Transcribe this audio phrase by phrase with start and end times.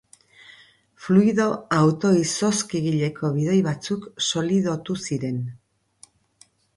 [1.07, 1.45] Fluido
[1.79, 5.37] auto-izozkigileko bidoi batzuk solidotu ziren.